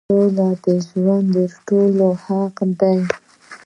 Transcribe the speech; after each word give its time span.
سوکاله 0.09 0.47
ژوند 0.87 1.27
دټولو 1.35 2.07
حق 2.23 2.57
دی. 2.79 2.99